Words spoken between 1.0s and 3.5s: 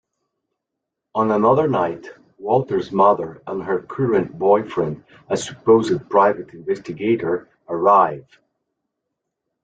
On another night, Walter's mother